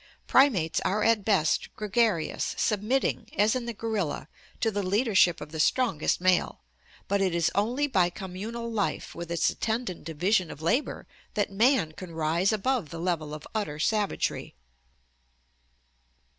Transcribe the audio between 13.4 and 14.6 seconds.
utter savagery.